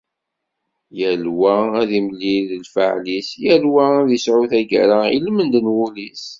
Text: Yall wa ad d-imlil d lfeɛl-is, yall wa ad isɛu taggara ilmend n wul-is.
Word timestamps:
Yall 0.99 1.25
wa 1.39 1.55
ad 1.81 1.85
d-imlil 1.89 2.43
d 2.51 2.61
lfeɛl-is, 2.65 3.29
yall 3.43 3.65
wa 3.73 3.83
ad 3.99 4.09
isɛu 4.17 4.43
taggara 4.51 4.99
ilmend 5.17 5.53
n 5.63 5.67
wul-is. 5.75 6.23